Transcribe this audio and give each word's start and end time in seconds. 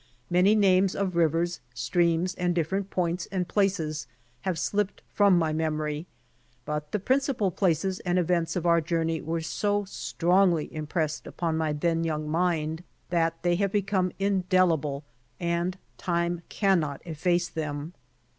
Many 0.31 0.55
names 0.55 0.95
of 0.95 1.15
rivers, 1.15 1.59
streams 1.75 2.33
and 2.33 2.55
different 2.55 2.89
points 2.89 3.27
and 3.31 3.47
places 3.47 4.07
have 4.41 4.57
slipped 4.57 5.03
from 5.13 5.37
my 5.37 5.53
memory, 5.53 6.07
but 6.65 6.91
the 6.91 6.97
principal 6.97 7.51
places 7.51 7.99
and 7.99 8.17
events 8.17 8.55
of 8.55 8.65
our 8.65 8.81
journey 8.81 9.21
were 9.21 9.41
so 9.41 9.85
strongly 9.85 10.73
impressed 10.73 11.27
upon 11.27 11.55
my 11.55 11.71
then 11.71 12.03
young 12.03 12.27
mind, 12.27 12.83
that 13.11 13.43
they 13.43 13.57
have 13.57 13.71
become 13.71 14.11
indelible 14.17 15.03
and 15.39 15.77
time 15.99 16.41
can 16.49 16.79
not 16.79 17.03
efface 17.05 17.47
them. 17.47 17.93